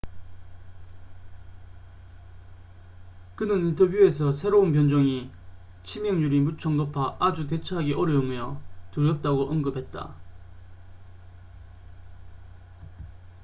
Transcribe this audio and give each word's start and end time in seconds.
그는 3.35 3.67
인터뷰에서 3.67 4.31
새로운 4.31 4.73
변종이 4.73 5.29
치명률이 5.83 6.39
무척 6.39 6.71
높아 6.71 7.17
아주 7.19 7.45
대처하기 7.47 7.93
어려우며 7.93 8.59
두렵다고 8.93 9.51
언급했다 9.51 10.15